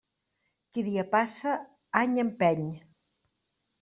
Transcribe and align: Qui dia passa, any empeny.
Qui 0.77 0.83
dia 0.87 1.03
passa, 1.11 1.53
any 2.03 2.17
empeny. 2.25 2.65